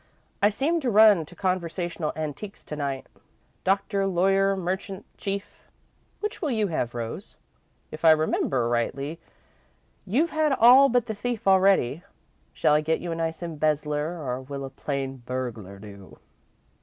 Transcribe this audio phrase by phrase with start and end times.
[0.41, 3.05] "I seem to run to conversational antiques tonight.
[3.63, 5.69] 'Doctor, lawyer, merchant, chief'
[6.21, 7.35] which will you have, Rose?
[7.91, 9.19] If I remember rightly,
[10.07, 12.01] you've had all but the thief already.
[12.51, 16.17] Shall I get you a nice embezzler, or will a plain burglar do?"